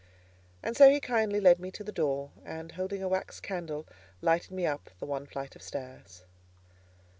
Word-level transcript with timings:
And 0.63 0.75
so 0.75 0.89
he 0.89 0.99
kindly 0.99 1.39
led 1.39 1.59
me 1.59 1.69
to 1.73 1.83
the 1.83 1.91
door, 1.91 2.31
and 2.43 2.71
holding 2.71 3.03
a 3.03 3.07
wax 3.07 3.39
candle, 3.39 3.85
lighted 4.19 4.49
me 4.49 4.65
up 4.65 4.89
the 4.99 5.05
one 5.05 5.27
flight 5.27 5.55
of 5.55 5.61
stairs. 5.61 6.23